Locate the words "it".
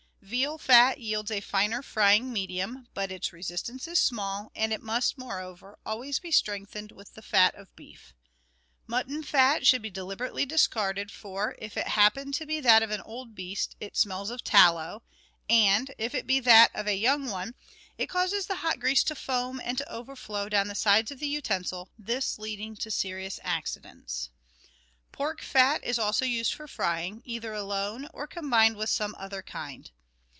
4.71-4.79, 11.75-11.87, 13.81-13.97, 16.15-16.25, 17.97-18.07